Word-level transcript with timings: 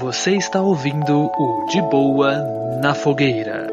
Você 0.00 0.36
está 0.36 0.60
ouvindo 0.60 1.26
o 1.26 1.66
De 1.70 1.80
Boa 1.82 2.36
na 2.80 2.94
Fogueira. 2.94 3.66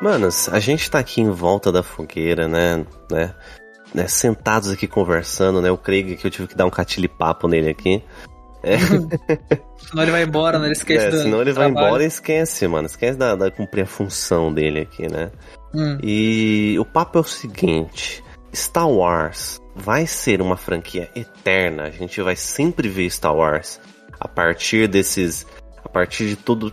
Manos, 0.00 0.48
a 0.48 0.58
gente 0.58 0.90
tá 0.90 0.98
aqui 0.98 1.20
em 1.20 1.30
volta 1.30 1.70
da 1.70 1.82
fogueira, 1.82 2.48
né? 2.48 2.84
né? 3.10 3.32
né, 3.94 4.08
Sentados 4.08 4.70
aqui 4.70 4.88
conversando, 4.88 5.62
né? 5.62 5.70
O 5.70 5.78
Craig 5.78 6.16
que 6.16 6.26
eu 6.26 6.30
tive 6.30 6.48
que 6.48 6.56
dar 6.56 6.66
um 6.66 6.70
catilipapo 6.70 7.46
nele 7.46 7.70
aqui. 7.70 8.02
É. 8.62 8.78
senão 9.88 10.02
ele 10.02 10.12
vai 10.12 10.22
embora, 10.22 10.58
né? 10.58 10.66
Ele 10.66 10.72
esquece 10.72 11.06
é, 11.06 11.10
do 11.10 11.18
senão 11.18 11.40
ele 11.40 11.52
vai 11.52 11.68
embora 11.68 12.02
e 12.02 12.06
esquece, 12.06 12.66
mano. 12.68 12.86
Esquece 12.86 13.18
da, 13.18 13.34
da 13.34 13.50
cumprir 13.50 13.82
a 13.82 13.86
função 13.86 14.52
dele 14.52 14.80
aqui, 14.80 15.10
né? 15.10 15.30
Hum. 15.74 15.98
E 16.02 16.76
o 16.78 16.84
papo 16.84 17.18
é 17.18 17.20
o 17.20 17.24
seguinte: 17.24 18.22
Star 18.54 18.88
Wars 18.88 19.60
vai 19.74 20.06
ser 20.06 20.40
uma 20.40 20.56
franquia 20.56 21.10
eterna. 21.14 21.84
A 21.84 21.90
gente 21.90 22.20
vai 22.20 22.36
sempre 22.36 22.88
ver 22.88 23.10
Star 23.10 23.34
Wars 23.34 23.80
a 24.20 24.28
partir 24.28 24.88
desses. 24.88 25.46
A 25.84 25.88
partir 25.88 26.28
de 26.28 26.36
tudo. 26.36 26.72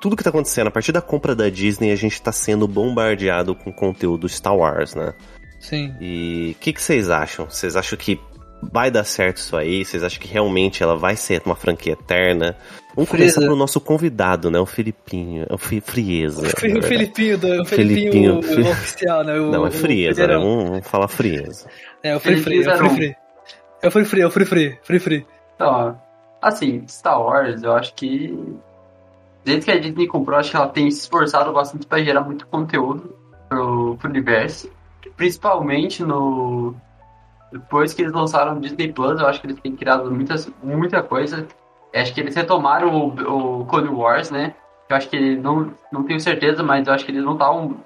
Tudo 0.00 0.16
que 0.16 0.24
tá 0.24 0.30
acontecendo, 0.30 0.66
a 0.66 0.70
partir 0.70 0.90
da 0.90 1.00
compra 1.00 1.32
da 1.32 1.48
Disney, 1.48 1.92
a 1.92 1.96
gente 1.96 2.20
tá 2.20 2.32
sendo 2.32 2.66
bombardeado 2.66 3.54
com 3.54 3.72
conteúdo 3.72 4.28
Star 4.28 4.56
Wars, 4.56 4.96
né? 4.96 5.14
Sim. 5.60 5.94
E 6.00 6.56
o 6.56 6.60
que, 6.60 6.72
que 6.72 6.82
vocês 6.82 7.08
acham? 7.08 7.48
Vocês 7.48 7.76
acham 7.76 7.96
que 7.96 8.20
vai 8.62 8.90
dar 8.90 9.04
certo 9.04 9.38
isso 9.38 9.56
aí? 9.56 9.84
Vocês 9.84 10.02
acham 10.04 10.20
que 10.20 10.28
realmente 10.28 10.82
ela 10.82 10.96
vai 10.96 11.16
ser 11.16 11.42
uma 11.44 11.56
franquia 11.56 11.92
eterna? 11.94 12.56
Vamos 12.94 13.08
Frieza. 13.10 13.34
começar 13.34 13.40
pelo 13.40 13.56
nosso 13.56 13.80
convidado, 13.80 14.50
né? 14.50 14.58
O 14.60 14.66
Filipinho. 14.66 15.46
É 15.48 15.54
o 15.54 15.58
Fi- 15.58 15.80
Frieza. 15.80 16.42
O 16.42 16.44
Fi- 16.56 16.78
o. 16.78 16.82
Filipinho, 16.82 17.38
do, 17.38 17.62
o 17.62 17.64
Filipinho, 17.64 18.12
Filipinho, 18.12 18.38
o- 18.38 18.42
Fi- 18.42 18.60
o 18.60 18.70
oficial, 18.70 19.24
né? 19.24 19.40
O, 19.40 19.50
Não, 19.50 19.66
é 19.66 19.70
Frieza, 19.70 20.26
né? 20.26 20.34
Vamos, 20.34 20.64
vamos 20.70 20.86
falar 20.88 21.08
Frieza. 21.08 21.66
É, 22.02 22.14
o 22.14 22.20
Free 22.20 22.36
Free, 22.42 22.62
é 22.64 22.74
o 22.74 22.76
Free. 22.78 22.90
Free. 22.90 23.16
É 23.82 23.88
o 23.88 23.90
Free 23.90 24.04
Free, 24.04 24.20
é 24.22 24.26
o 24.26 24.30
Free 24.30 24.44
Free, 24.46 24.78
Free 24.82 24.98
Free. 24.98 25.26
Então, 25.56 25.98
assim, 26.40 26.84
Star 26.86 27.20
Wars, 27.20 27.62
eu 27.62 27.72
acho 27.72 27.94
que. 27.94 28.36
Desde 29.44 29.64
que 29.64 29.70
a 29.72 29.80
Disney 29.80 30.06
comprou, 30.06 30.38
acho 30.38 30.50
que 30.50 30.56
ela 30.56 30.68
tem 30.68 30.88
se 30.90 31.00
esforçado 31.00 31.52
bastante 31.52 31.84
para 31.86 32.02
gerar 32.04 32.20
muito 32.20 32.46
conteúdo 32.46 33.16
pro, 33.48 33.96
pro 33.96 34.08
universo. 34.08 34.70
Principalmente 35.16 36.02
no. 36.02 36.74
Depois 37.52 37.92
que 37.92 38.02
eles 38.02 38.12
lançaram 38.12 38.56
o 38.56 38.60
Disney 38.60 38.92
Plus, 38.92 39.20
eu 39.20 39.26
acho 39.26 39.40
que 39.40 39.46
eles 39.46 39.60
têm 39.60 39.76
criado 39.76 40.10
muitas, 40.10 40.50
muita 40.62 41.02
coisa. 41.02 41.46
Acho 41.94 42.14
que 42.14 42.20
eles 42.20 42.34
retomaram 42.34 42.88
o, 42.94 43.60
o 43.60 43.66
Clone 43.66 43.88
Wars, 43.88 44.30
né? 44.30 44.54
Eu 44.88 44.96
acho 44.96 45.08
que 45.08 45.36
não, 45.36 45.72
não 45.92 46.04
tenho 46.04 46.18
certeza, 46.20 46.62
mas 46.62 46.86
eu 46.86 46.94
acho 46.94 47.04
que 47.04 47.12
eles 47.12 47.24
não 47.24 47.34
estavam. 47.34 47.76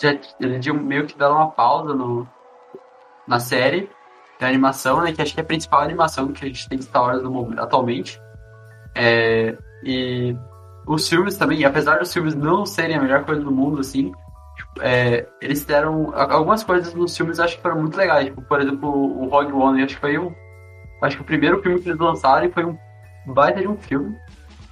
Já, 0.00 0.16
eles 0.40 0.66
meio 0.66 1.06
que 1.06 1.18
dado 1.18 1.34
uma 1.34 1.50
pausa 1.50 1.92
no, 1.92 2.26
na 3.26 3.40
série 3.40 3.90
da 4.38 4.46
animação, 4.46 5.02
né? 5.02 5.12
Que 5.12 5.20
acho 5.20 5.34
que 5.34 5.40
é 5.40 5.42
a 5.42 5.46
principal 5.46 5.80
animação 5.80 6.28
que 6.28 6.44
a 6.44 6.48
gente 6.48 6.68
tem 6.68 6.78
de 6.78 6.84
Star 6.84 7.02
Wars 7.02 7.22
no 7.22 7.60
atualmente. 7.60 8.20
É, 8.94 9.56
e 9.84 10.36
os 10.86 11.08
filmes 11.08 11.36
também, 11.36 11.64
apesar 11.64 11.98
dos 11.98 12.12
filmes 12.12 12.34
não 12.34 12.64
serem 12.64 12.96
a 12.96 13.00
melhor 13.00 13.24
coisa 13.24 13.42
do 13.42 13.50
mundo, 13.50 13.80
assim, 13.80 14.12
é, 14.78 15.26
eles 15.40 15.64
deram 15.64 16.12
algumas 16.14 16.62
coisas 16.62 16.94
nos 16.94 17.16
filmes 17.16 17.40
acho 17.40 17.56
que 17.56 17.62
foram 17.62 17.80
muito 17.80 17.96
legais. 17.96 18.26
Tipo, 18.26 18.42
por 18.42 18.60
exemplo, 18.60 18.88
o 18.88 19.28
Rogue 19.28 19.52
One, 19.52 19.82
acho 19.82 19.94
que 19.94 20.00
foi 20.00 20.18
o, 20.18 20.34
acho 21.02 21.16
que 21.16 21.22
o 21.22 21.26
primeiro 21.26 21.60
filme 21.62 21.80
que 21.80 21.88
eles 21.88 22.00
lançaram 22.00 22.46
e 22.46 22.52
foi 22.52 22.64
um 22.64 22.78
baita 23.26 23.60
de 23.60 23.68
um 23.68 23.76
filme. 23.76 24.16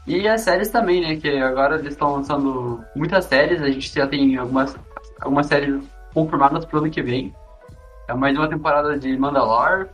E 0.07 0.27
as 0.27 0.41
séries 0.41 0.71
também, 0.71 1.03
né? 1.03 1.17
Que 1.17 1.39
agora 1.39 1.77
eles 1.77 1.93
estão 1.93 2.15
lançando 2.15 2.83
muitas 2.97 3.27
séries, 3.27 3.61
a 3.61 3.71
gente 3.71 3.93
já 3.93 4.07
tem 4.07 4.37
algumas, 4.37 4.77
algumas 5.21 5.47
séries 5.47 5.83
confirmadas 6.15 6.65
pro 6.65 6.79
ano 6.79 6.91
que 6.91 7.03
vem. 7.03 7.35
É 8.09 8.15
mais 8.15 8.37
uma 8.37 8.49
temporada 8.49 8.99
de 8.99 9.17
Mandalore. 9.19 9.89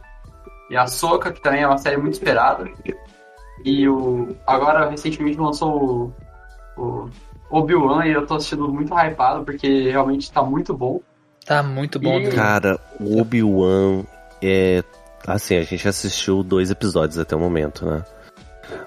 E 0.70 0.76
a 0.76 0.86
Soca, 0.86 1.32
que 1.32 1.42
também 1.42 1.62
é 1.62 1.66
uma 1.66 1.78
série 1.78 1.96
muito 1.96 2.14
esperada. 2.14 2.64
E 3.64 3.88
o 3.88 4.36
agora 4.46 4.88
recentemente 4.88 5.38
lançou 5.38 6.14
o, 6.76 6.80
o 6.80 7.10
Obi-Wan 7.50 8.06
e 8.06 8.12
eu 8.12 8.26
tô 8.26 8.34
assistindo 8.34 8.68
muito 8.68 8.94
hypado 8.94 9.44
porque 9.44 9.90
realmente 9.90 10.30
tá 10.30 10.42
muito 10.42 10.74
bom. 10.74 11.00
Tá 11.44 11.62
muito 11.62 11.98
bom. 11.98 12.18
E-. 12.18 12.30
Cara, 12.30 12.78
o 12.98 13.20
Obi-Wan 13.20 14.04
é. 14.42 14.82
Assim, 15.26 15.56
a 15.56 15.62
gente 15.62 15.88
assistiu 15.88 16.42
dois 16.42 16.70
episódios 16.70 17.18
até 17.18 17.34
o 17.34 17.40
momento, 17.40 17.86
né? 17.86 18.04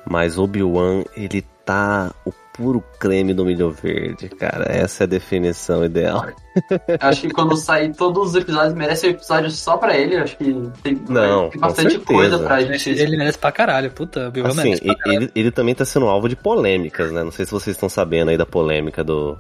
Mas 0.05 0.37
Obi-Wan, 0.37 1.03
ele 1.15 1.43
tá 1.65 2.11
o 2.25 2.31
puro 2.57 2.83
creme 2.99 3.33
do 3.33 3.45
milho 3.45 3.69
verde, 3.71 4.27
cara. 4.29 4.65
Essa 4.67 5.03
é 5.03 5.05
a 5.05 5.07
definição 5.07 5.85
ideal. 5.85 6.25
Acho 6.99 7.21
que 7.21 7.29
quando 7.29 7.55
sair 7.55 7.93
todos 7.95 8.29
os 8.29 8.35
episódios, 8.35 8.73
merece 8.73 9.07
um 9.07 9.11
episódio 9.11 9.51
só 9.51 9.77
pra 9.77 9.95
ele. 9.95 10.17
Acho 10.17 10.35
que 10.37 10.45
tem, 10.83 10.99
Não, 11.07 11.49
tem 11.49 11.61
bastante 11.61 11.91
certeza. 11.91 12.05
coisa 12.05 12.39
pra 12.39 12.61
gente. 12.61 12.89
Ele 12.89 13.15
merece 13.15 13.37
pra 13.37 13.51
caralho, 13.51 13.91
puta. 13.91 14.27
O 14.27 14.31
Bill 14.31 14.47
Assim, 14.47 14.63
merece 14.63 14.83
pra 14.83 14.95
caralho. 14.95 15.23
ele, 15.23 15.31
ele 15.35 15.51
também 15.51 15.75
tá 15.75 15.85
sendo 15.85 16.07
alvo 16.07 16.27
de 16.27 16.35
polêmicas, 16.35 17.11
né? 17.11 17.23
Não 17.23 17.31
sei 17.31 17.45
se 17.45 17.51
vocês 17.51 17.75
estão 17.75 17.87
sabendo 17.87 18.29
aí 18.31 18.37
da 18.37 18.45
polêmica 18.45 19.03
do. 19.03 19.37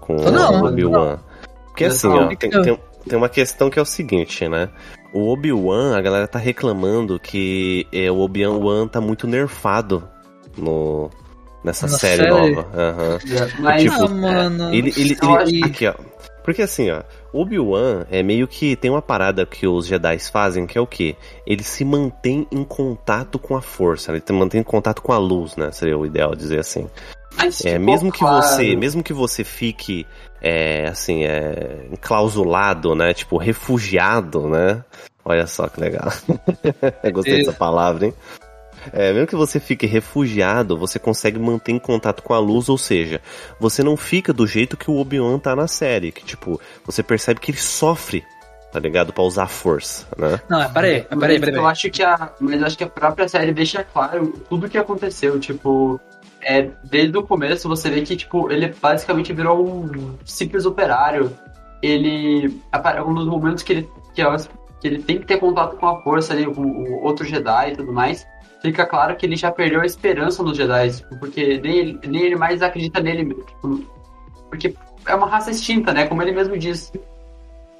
Com 0.00 0.16
não, 0.16 0.62
o 0.62 0.66
Obi-Wan. 0.68 1.18
Porque 1.68 1.86
assim, 1.86 2.08
Não, 2.08 2.24
ó, 2.24 2.28
que 2.28 2.36
tem, 2.36 2.50
que 2.50 2.56
eu- 2.56 2.62
tem, 2.62 2.78
tem 3.08 3.18
uma 3.18 3.28
questão 3.28 3.68
que 3.70 3.78
é 3.78 3.82
o 3.82 3.86
seguinte, 3.86 4.46
né? 4.48 4.68
O 5.12 5.32
Obi-Wan, 5.32 5.96
a 5.96 6.00
galera 6.02 6.28
tá 6.28 6.38
reclamando 6.38 7.18
que 7.18 7.86
é, 7.92 8.10
o 8.10 8.18
Obi-Wan 8.20 8.86
tá 8.88 9.00
muito 9.00 9.26
nerfado 9.26 10.06
no, 10.56 11.10
nessa 11.66 11.86
Na 11.86 11.98
série, 11.98 12.22
série? 12.22 12.30
nova. 12.30 12.68
Aham. 12.74 13.18
Mas 13.60 13.82
tipo, 13.82 14.04
ah, 14.04 14.08
mano. 14.08 14.72
Ele, 14.72 14.92
ele, 14.96 15.18
ele- 15.48 15.64
aqui, 15.64 15.86
ó. 15.86 15.94
Porque 16.44 16.62
assim, 16.62 16.88
ó, 16.92 17.02
Obi-Wan 17.32 18.06
é 18.08 18.22
meio 18.22 18.46
que 18.46 18.76
tem 18.76 18.88
uma 18.88 19.02
parada 19.02 19.44
que 19.44 19.66
os 19.66 19.84
Jedi 19.88 20.16
fazem, 20.20 20.64
que 20.64 20.78
é 20.78 20.80
o 20.80 20.86
quê? 20.86 21.16
Ele 21.44 21.64
se 21.64 21.84
mantém 21.84 22.46
em 22.52 22.62
contato 22.62 23.36
com 23.36 23.56
a 23.56 23.60
força, 23.60 24.12
né? 24.12 24.18
ele 24.18 24.24
se 24.24 24.32
mantém 24.32 24.60
em 24.60 24.64
contato 24.64 25.02
com 25.02 25.12
a 25.12 25.18
luz, 25.18 25.56
né? 25.56 25.72
Seria 25.72 25.98
o 25.98 26.06
ideal 26.06 26.36
dizer 26.36 26.60
assim. 26.60 26.86
mas 27.36 27.64
É, 27.64 27.70
ficou 27.70 27.84
mesmo 27.84 28.12
que 28.12 28.20
claro. 28.20 28.42
você, 28.46 28.76
mesmo 28.76 29.02
que 29.02 29.12
você 29.12 29.42
fique 29.42 30.06
é, 30.40 30.86
assim, 30.86 31.24
é, 31.24 31.88
enclausulado, 31.92 32.94
né? 32.94 33.12
Tipo, 33.12 33.38
refugiado, 33.38 34.46
né? 34.48 34.84
Olha 35.24 35.48
só 35.48 35.66
que 35.66 35.80
legal. 35.80 36.12
Gostei 37.12 37.38
dessa 37.38 37.52
palavra, 37.52 38.06
hein? 38.06 38.14
É, 38.92 39.12
mesmo 39.12 39.26
que 39.26 39.36
você 39.36 39.58
fique 39.60 39.86
refugiado, 39.86 40.76
você 40.76 40.98
consegue 40.98 41.38
manter 41.38 41.72
em 41.72 41.78
contato 41.78 42.22
com 42.22 42.34
a 42.34 42.38
luz, 42.38 42.68
ou 42.68 42.78
seja, 42.78 43.20
você 43.58 43.82
não 43.82 43.96
fica 43.96 44.32
do 44.32 44.46
jeito 44.46 44.76
que 44.76 44.90
o 44.90 44.96
Obi-Wan 44.96 45.38
tá 45.38 45.54
na 45.56 45.66
série, 45.66 46.12
que 46.12 46.24
tipo, 46.24 46.60
você 46.84 47.02
percebe 47.02 47.40
que 47.40 47.50
ele 47.50 47.58
sofre, 47.58 48.24
tá 48.72 48.78
ligado? 48.78 49.12
Pra 49.12 49.24
usar 49.24 49.44
a 49.44 49.48
força, 49.48 50.06
né? 50.16 50.40
Não, 50.48 50.62
é, 50.62 50.68
peraí, 50.68 51.02
peraí, 51.02 51.40
peraí. 51.40 51.54
Eu 51.54 51.66
acho 51.66 51.90
que 51.90 52.02
a, 52.02 52.32
mas 52.40 52.60
eu 52.60 52.66
acho 52.66 52.78
que 52.78 52.84
a 52.84 52.88
própria 52.88 53.28
série 53.28 53.52
deixa 53.52 53.82
claro 53.84 54.32
tudo 54.48 54.66
o 54.66 54.70
que 54.70 54.78
aconteceu. 54.78 55.38
Tipo, 55.40 56.00
é, 56.42 56.70
desde 56.84 57.16
o 57.16 57.22
começo 57.22 57.68
você 57.68 57.90
vê 57.90 58.02
que 58.02 58.16
tipo 58.16 58.50
ele 58.50 58.74
basicamente 58.80 59.32
virou 59.32 59.66
um 59.66 60.16
simples 60.24 60.66
operário. 60.66 61.32
Ele, 61.82 62.60
um 63.06 63.14
dos 63.14 63.26
momentos 63.26 63.62
que 63.62 63.72
ele 63.72 63.88
que, 64.14 64.22
que 64.80 64.88
ele 64.88 65.02
tem 65.02 65.18
que 65.18 65.26
ter 65.26 65.38
contato 65.38 65.76
com 65.76 65.86
a 65.86 66.02
força 66.02 66.32
ali, 66.32 66.46
com 66.46 66.62
o 66.62 67.02
outro 67.04 67.24
Jedi 67.24 67.72
e 67.72 67.76
tudo 67.76 67.92
mais. 67.92 68.26
Fica 68.70 68.86
claro 68.86 69.16
que 69.16 69.24
ele 69.26 69.36
já 69.36 69.50
perdeu 69.50 69.80
a 69.80 69.86
esperança 69.86 70.42
nos 70.42 70.56
Jedi, 70.56 70.90
tipo, 70.96 71.18
porque 71.18 71.58
nem 71.58 71.78
ele, 71.78 72.00
nem 72.06 72.22
ele 72.22 72.36
mais 72.36 72.62
acredita 72.62 73.00
nele, 73.00 73.24
tipo, 73.34 73.84
porque 74.50 74.74
é 75.06 75.14
uma 75.14 75.28
raça 75.28 75.50
extinta, 75.50 75.92
né? 75.92 76.06
Como 76.06 76.22
ele 76.22 76.32
mesmo 76.32 76.56
disse. 76.58 76.92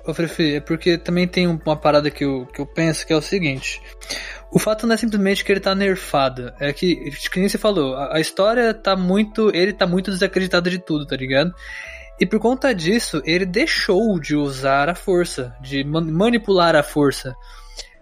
Ô, 0.06 0.14
Frefe, 0.14 0.56
é 0.56 0.60
porque 0.60 0.96
também 0.96 1.26
tem 1.26 1.48
um- 1.48 1.58
uma 1.66 1.76
parada 1.76 2.10
que 2.10 2.24
eu, 2.24 2.46
que 2.46 2.60
eu 2.60 2.66
penso 2.66 3.04
que 3.06 3.12
é 3.12 3.16
o 3.16 3.20
seguinte. 3.22 3.82
O 4.52 4.58
fato 4.60 4.86
não 4.86 4.94
é 4.94 4.96
simplesmente 4.96 5.44
que 5.44 5.50
ele 5.50 5.58
tá 5.60 5.74
nerfado. 5.74 6.52
É 6.60 6.72
que, 6.72 7.10
que 7.30 7.40
nem 7.40 7.48
você 7.48 7.58
falou, 7.58 7.96
a, 7.96 8.16
a 8.16 8.20
história 8.20 8.72
tá 8.72 8.94
muito. 8.96 9.50
Ele 9.54 9.72
tá 9.72 9.84
muito 9.86 10.10
desacreditado 10.12 10.70
de 10.70 10.78
tudo, 10.78 11.04
tá 11.04 11.16
ligado? 11.16 11.52
E 12.20 12.24
por 12.24 12.38
conta 12.38 12.72
disso, 12.72 13.20
ele 13.26 13.44
deixou 13.44 14.18
de 14.20 14.36
usar 14.36 14.88
a 14.88 14.94
força, 14.94 15.54
de 15.60 15.82
man- 15.84 16.00
manipular 16.10 16.76
a 16.76 16.82
força. 16.82 17.34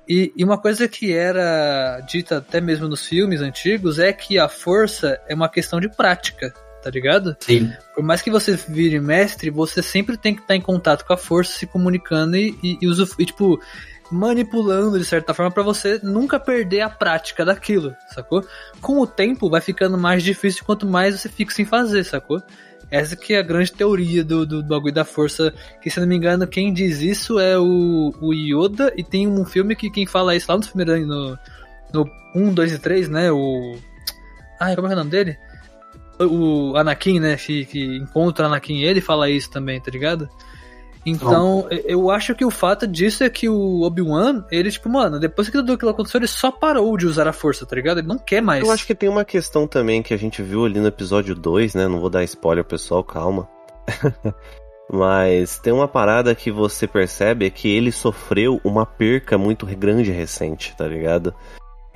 E, 0.09 0.33
e 0.37 0.45
uma 0.45 0.59
coisa 0.59 0.87
que 0.87 1.13
era 1.13 2.01
dita 2.01 2.39
até 2.39 2.61
mesmo 2.61 2.89
nos 2.89 3.07
filmes 3.07 3.41
antigos 3.41 3.99
é 3.99 4.13
que 4.13 4.39
a 4.39 4.49
força 4.49 5.21
é 5.27 5.35
uma 5.35 5.49
questão 5.49 5.81
de 5.81 5.89
prática, 5.89 6.53
tá 6.83 6.91
ligado? 6.91 7.37
Sim. 7.41 7.73
Por 7.95 8.05
mais 8.05 8.21
que 8.21 8.31
você 8.31 8.55
vire 8.69 9.01
mestre, 9.01 9.51
você 9.51 9.83
sempre 9.83 10.17
tem 10.17 10.35
que 10.35 10.43
estar 10.43 10.55
em 10.55 10.61
contato 10.61 11.05
com 11.05 11.13
a 11.13 11.17
força, 11.17 11.59
se 11.59 11.67
comunicando 11.67 12.37
e, 12.37 12.59
e, 12.63 12.79
e, 12.83 12.89
e, 13.19 13.27
tipo, 13.27 13.59
manipulando 14.11 14.99
de 14.99 15.05
certa 15.05 15.33
forma 15.33 15.51
pra 15.51 15.63
você 15.63 15.99
nunca 16.03 16.39
perder 16.39 16.83
a 16.83 16.91
prática 16.91 17.45
daquilo, 17.45 17.95
sacou? 18.15 18.47
Com 18.81 19.01
o 19.01 19.07
tempo 19.07 19.49
vai 19.49 19.61
ficando 19.61 19.97
mais 19.97 20.23
difícil 20.23 20.65
quanto 20.65 20.87
mais 20.87 21.19
você 21.19 21.29
fica 21.29 21.55
sem 21.55 21.65
fazer, 21.65 22.05
sacou? 22.05 22.43
Essa 22.91 23.17
que 23.17 23.35
é 23.35 23.39
a 23.39 23.43
grande 23.43 23.73
teoria 23.73 24.25
do, 24.25 24.47
do 24.47 24.63
bagulho 24.63 24.93
da 24.93 25.05
força, 25.05 25.53
que 25.83 25.91
se 25.91 26.01
não 26.01 26.07
me 26.07 26.17
engano, 26.17 26.47
quem 26.47 26.73
diz 26.73 27.01
isso 27.01 27.39
é 27.39 27.59
o, 27.59 28.15
o 28.21 28.33
Yoda, 28.33 28.93
e 28.97 29.03
tem 29.03 29.27
um 29.27 29.45
filme 29.45 29.75
que 29.75 29.91
quem 29.91 30.07
fala 30.07 30.37
isso 30.37 30.51
lá 30.51 30.57
no 30.57 30.65
filme 30.65 30.85
no, 31.05 31.39
no 31.93 32.11
1, 32.35 32.55
2 32.55 32.73
e 32.73 32.79
3, 32.79 33.09
né? 33.09 33.33
O. 33.33 33.77
Ai, 34.61 34.75
como 34.77 34.89
é 34.89 34.91
é 34.91 34.95
o 34.95 34.99
nome 34.99 35.11
dele? 35.11 35.37
o 36.21 36.77
Anakin, 36.77 37.19
né, 37.19 37.37
que, 37.37 37.65
que 37.65 37.97
encontra 37.97 38.45
o 38.45 38.49
Anakin, 38.49 38.83
ele 38.83 39.01
fala 39.01 39.29
isso 39.29 39.51
também, 39.51 39.81
tá 39.81 39.91
ligado? 39.91 40.29
Então, 41.07 41.67
eu 41.85 42.11
acho 42.11 42.35
que 42.35 42.45
o 42.45 42.51
fato 42.51 42.87
disso 42.87 43.25
é 43.25 43.29
que 43.29 43.49
o 43.49 43.83
Obi-Wan, 43.83 44.45
ele, 44.51 44.71
tipo, 44.71 44.89
mano, 44.89 45.21
depois 45.21 45.49
que 45.49 45.59
tudo 45.59 45.75
aquilo 45.75 45.91
aconteceu, 45.91 46.19
ele 46.19 46.27
só 46.27 46.51
parou 46.51 46.97
de 46.97 47.07
usar 47.07 47.29
a 47.29 47.33
força, 47.33 47.67
tá 47.67 47.77
ligado? 47.77 47.99
Ele 47.99 48.09
não 48.09 48.19
quer 48.19 48.41
mais. 48.41 48.65
Eu 48.65 48.73
acho 48.73 48.87
que 48.87 48.95
tem 48.95 49.09
uma 49.09 49.25
questão 49.25 49.67
também 49.67 50.03
que 50.03 50.15
a 50.15 50.17
gente 50.17 50.43
viu 50.43 50.65
ali 50.65 50.81
no 50.81 50.87
episódio 50.87 51.35
2, 51.35 51.75
né? 51.75 51.87
Não 51.87 52.01
vou 52.01 52.09
dar 52.09 52.25
spoiler, 52.25 52.65
pessoal, 52.65 53.05
calma. 53.05 53.49
Mas 54.91 55.59
tem 55.59 55.73
uma 55.73 55.89
parada 55.89 56.35
que 56.35 56.51
você 56.51 56.87
percebe 56.87 57.47
é 57.47 57.51
que 57.51 57.69
ele 57.69 57.91
sofreu 57.91 58.61
uma 58.63 58.85
perca 58.85 59.39
muito 59.39 59.67
grande 59.67 60.11
recente, 60.11 60.75
tá 60.77 60.87
ligado? 60.87 61.35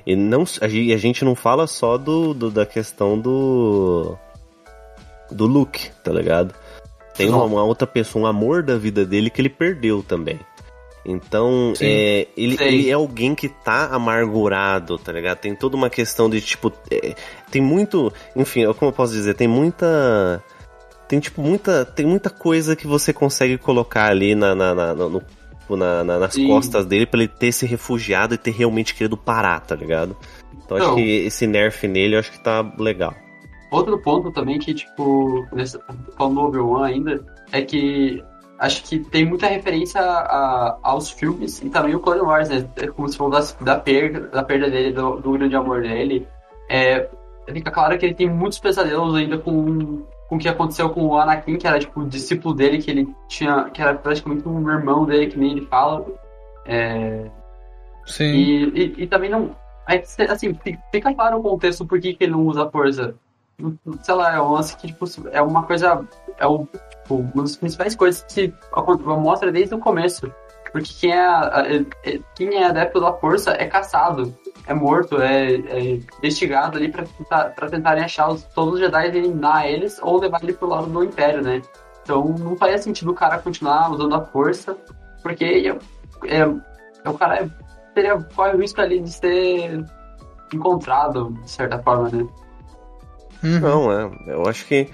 E 0.05 0.15
não, 0.15 0.43
a 0.61 0.67
gente 0.67 1.23
não 1.23 1.35
fala 1.35 1.67
só 1.67 1.97
do, 1.97 2.33
do 2.33 2.49
da 2.49 2.65
questão 2.65 3.19
do. 3.19 4.17
do 5.31 5.45
Luke, 5.45 5.91
tá 6.03 6.11
ligado? 6.11 6.53
Tem 7.19 7.29
uma, 7.29 7.43
uma, 7.43 7.63
outra 7.63 7.85
pessoa, 7.85 8.23
um 8.23 8.27
amor 8.27 8.63
da 8.63 8.77
vida 8.77 9.05
dele 9.05 9.29
que 9.29 9.41
ele 9.41 9.49
perdeu 9.49 10.01
também. 10.01 10.39
Então, 11.05 11.73
é, 11.81 12.27
ele, 12.37 12.57
ele, 12.59 12.89
é 12.89 12.93
alguém 12.93 13.35
que 13.35 13.49
tá 13.49 13.87
amargurado, 13.87 14.97
tá 14.97 15.11
ligado? 15.11 15.37
Tem 15.39 15.55
toda 15.55 15.75
uma 15.75 15.89
questão 15.89 16.29
de, 16.29 16.39
tipo, 16.39 16.71
é, 16.89 17.15
tem 17.51 17.61
muito, 17.61 18.13
enfim, 18.35 18.63
é 18.63 18.73
como 18.73 18.91
eu 18.91 18.95
posso 18.95 19.13
dizer, 19.13 19.33
tem 19.33 19.47
muita 19.47 20.43
tem 21.07 21.19
tipo 21.19 21.41
muita 21.41 21.83
tem 21.83 22.05
muita 22.05 22.29
coisa 22.29 22.75
que 22.75 22.85
você 22.85 23.11
consegue 23.11 23.57
colocar 23.57 24.11
ali 24.11 24.35
na, 24.35 24.53
na, 24.53 24.75
na 24.75 24.93
no, 24.93 25.23
na, 25.69 26.03
na, 26.03 26.19
nas 26.19 26.35
Sim. 26.35 26.47
costas 26.47 26.85
dele 26.85 27.07
para 27.07 27.21
ele 27.21 27.27
ter 27.27 27.51
se 27.51 27.65
refugiado 27.65 28.35
e 28.35 28.37
ter 28.37 28.51
realmente 28.51 28.93
querido 28.93 29.17
parar, 29.17 29.59
tá 29.59 29.75
ligado? 29.75 30.15
Então 30.63 30.77
Não. 30.77 30.85
acho 30.85 30.95
que 30.95 31.25
esse 31.25 31.47
nerf 31.47 31.87
nele 31.87 32.15
eu 32.15 32.19
acho 32.19 32.31
que 32.31 32.39
tá 32.39 32.61
legal. 32.77 33.15
Outro 33.71 33.99
ponto 33.99 34.31
também 34.31 34.57
que, 34.57 34.73
tipo, 34.73 35.47
falando 36.17 36.35
do 36.35 36.41
Obi-Wan 36.47 36.85
ainda, 36.85 37.25
é 37.51 37.61
que 37.61 38.23
acho 38.57 38.83
que 38.83 38.99
tem 38.99 39.25
muita 39.25 39.47
referência 39.47 40.01
a, 40.01 40.77
aos 40.81 41.11
filmes 41.11 41.61
e 41.61 41.69
também 41.69 41.95
o 41.95 41.99
Clone 41.99 42.21
Wars, 42.21 42.49
né? 42.49 42.67
É 42.77 42.87
como 42.87 43.07
se 43.07 43.17
falou 43.17 43.31
da, 43.31 43.41
da, 43.61 43.79
perda, 43.79 44.21
da 44.27 44.43
perda 44.43 44.69
dele, 44.69 44.91
do, 44.91 45.17
do 45.19 45.31
grande 45.33 45.55
amor 45.55 45.81
dele. 45.81 46.27
É, 46.67 47.07
fica 47.51 47.71
claro 47.71 47.97
que 47.97 48.05
ele 48.05 48.15
tem 48.15 48.29
muitos 48.29 48.59
pesadelos 48.59 49.15
ainda 49.15 49.37
com 49.37 50.03
com 50.29 50.35
o 50.35 50.39
que 50.39 50.47
aconteceu 50.47 50.91
com 50.91 51.07
o 51.07 51.17
Anakin, 51.17 51.57
que 51.57 51.67
era 51.67 51.79
tipo 51.79 52.01
o 52.01 52.07
discípulo 52.07 52.53
dele, 52.53 52.77
que 52.77 52.91
ele 52.91 53.09
tinha. 53.27 53.67
que 53.71 53.81
era 53.81 53.95
praticamente 53.95 54.47
um 54.47 54.69
irmão 54.69 55.03
dele, 55.03 55.27
que 55.27 55.39
nem 55.39 55.53
ele 55.53 55.65
fala. 55.65 56.05
É... 56.65 57.31
Sim. 58.05 58.31
E, 58.31 58.63
e, 58.75 59.03
e, 59.03 59.07
também 59.07 59.29
não. 59.29 59.55
Assim, 60.29 60.55
fica 60.91 61.13
claro 61.15 61.39
o 61.39 61.41
contexto 61.41 61.83
por 61.83 61.99
que, 61.99 62.13
que 62.13 62.23
ele 62.23 62.33
não 62.33 62.45
usa 62.45 62.63
a 62.63 62.69
força. 62.69 63.15
Sei 64.01 64.13
lá, 64.13 64.35
é 64.35 64.41
um 64.41 64.51
lance 64.51 64.75
que 64.77 64.87
tipo, 64.87 65.05
é 65.31 65.41
uma 65.41 65.63
coisa. 65.63 66.07
É 66.37 66.47
o, 66.47 66.65
tipo, 66.65 67.15
uma 67.15 67.43
das 67.43 67.55
principais 67.55 67.95
coisas 67.95 68.23
que 68.23 68.53
mostra 69.17 69.51
desde 69.51 69.75
o 69.75 69.79
começo. 69.79 70.31
Porque 70.71 70.93
quem 70.99 71.13
é, 71.13 71.85
é, 72.05 72.19
quem 72.35 72.55
é 72.55 72.65
adepto 72.65 72.99
da 72.99 73.11
força 73.13 73.51
é 73.51 73.65
caçado 73.65 74.33
é 74.67 74.73
morto, 74.73 75.19
é, 75.19 75.55
é 75.55 75.99
investigado 76.19 76.77
ali 76.77 76.91
pra, 76.91 77.03
pra 77.49 77.69
tentarem 77.69 78.03
achar 78.03 78.29
os, 78.29 78.43
todos 78.43 78.75
os 78.75 78.79
Jedi 78.79 79.07
eliminar 79.07 79.65
eles 79.65 79.99
ou 80.01 80.19
levar 80.19 80.43
ele 80.43 80.53
pro 80.53 80.67
lado 80.67 80.85
do 80.85 81.03
Império, 81.03 81.41
né? 81.41 81.61
Então 82.03 82.23
não 82.37 82.55
faria 82.55 82.77
sentido 82.77 83.11
o 83.11 83.15
cara 83.15 83.39
continuar 83.39 83.91
usando 83.91 84.13
a 84.13 84.25
força, 84.25 84.77
porque 85.23 85.43
é, 85.43 86.37
é, 86.37 86.41
é 87.03 87.09
o 87.09 87.13
cara 87.15 87.43
é, 87.43 87.49
teria, 87.95 88.21
corre 88.35 88.53
o 88.55 88.59
risco 88.59 88.79
ali 88.79 88.99
de 88.99 89.11
ser 89.11 89.83
encontrado, 90.53 91.31
de 91.43 91.49
certa 91.49 91.79
forma, 91.79 92.09
né? 92.09 92.27
Uhum. 93.43 93.59
Não, 93.59 93.91
é. 93.91 94.11
Eu 94.27 94.47
acho 94.47 94.65
que 94.65 94.89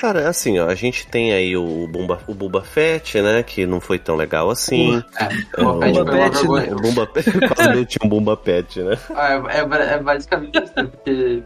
Cara, 0.00 0.22
é 0.22 0.28
assim, 0.28 0.58
ó, 0.58 0.66
a 0.66 0.74
gente 0.74 1.06
tem 1.06 1.30
aí 1.30 1.54
o 1.54 1.86
Bomba, 1.86 2.20
o 2.26 2.32
Boba 2.32 2.62
Fett, 2.62 3.20
né, 3.20 3.42
que 3.42 3.66
não 3.66 3.82
foi 3.82 3.98
tão 3.98 4.16
legal 4.16 4.48
assim. 4.48 4.96
É, 5.18 5.62
o 5.62 5.74
Bomba 5.74 6.04
Pet, 6.06 6.48
né? 6.48 6.72
O 6.72 6.76
Bomba 6.76 7.06
Pet, 7.06 7.30
quase 7.46 7.68
não 7.68 7.84
tinha 7.84 8.06
um 8.06 8.08
Bomba 8.08 8.34
Pet, 8.34 8.82
né? 8.82 8.96
Ah, 9.14 9.34
é, 9.34 9.58
é, 9.58 9.92
é 9.92 9.98
basicamente 9.98 10.58
isso, 10.58 10.72
porque 10.72 11.42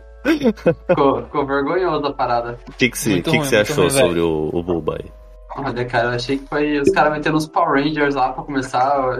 ficou, 0.89 1.25
ficou 1.25 1.45
vergonhoso 1.45 2.07
a 2.07 2.13
parada. 2.13 2.57
O 2.69 2.73
que 2.75 2.91
que 2.91 2.97
você 2.97 3.21
que 3.21 3.41
que 3.41 3.57
achou 3.57 3.89
ruim, 3.89 3.91
sobre 3.91 4.21
o, 4.21 4.51
o 4.53 4.63
Boba 4.63 4.99
aí? 5.01 5.11
Olha, 5.57 5.85
cara, 5.85 6.11
eu 6.11 6.15
achei 6.15 6.39
que 6.39 6.47
foi 6.47 6.79
os 6.79 6.91
caras 6.91 7.13
metendo 7.13 7.37
os 7.37 7.49
Power 7.49 7.83
Rangers 7.83 8.15
lá 8.15 8.33
pra 8.33 8.45
começar. 8.45 9.19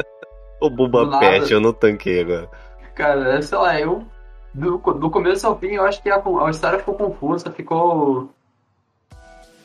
o 0.58 0.70
Boba 0.70 1.18
Pet, 1.18 1.52
eu 1.52 1.60
não 1.60 1.74
tanquei 1.74 2.22
agora. 2.22 2.48
Cara, 2.94 3.42
sei 3.42 3.58
lá, 3.58 3.78
eu 3.78 4.06
do, 4.54 4.78
do 4.78 5.10
começo 5.10 5.46
ao 5.46 5.58
fim, 5.58 5.72
eu 5.72 5.84
acho 5.84 6.02
que 6.02 6.08
a, 6.08 6.16
a 6.16 6.50
história 6.50 6.78
ficou 6.78 6.94
confusa, 6.94 7.50
ficou 7.50 8.30